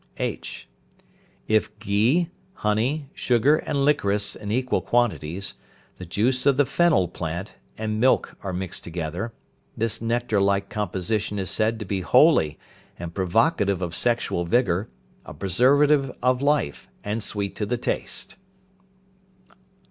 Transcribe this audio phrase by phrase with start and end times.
[0.17, 0.67] (h).
[1.47, 5.53] If ghee, honey, sugar, and liquorice in equal quantities,
[5.99, 9.31] the juice of the fennel plant, and milk are mixed together,
[9.77, 12.57] this nectar like composition is said to be holy,
[12.97, 14.89] and provocative of sexual vigour,
[15.23, 18.37] a preservative of life, and sweet to the taste.